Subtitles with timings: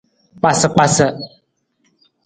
[0.39, 1.05] Kpasakpasa.